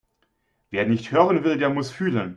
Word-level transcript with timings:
Wer 0.71 0.87
nicht 0.87 1.11
hören 1.11 1.43
will, 1.43 1.59
der 1.59 1.69
muss 1.69 1.91
fühlen. 1.91 2.29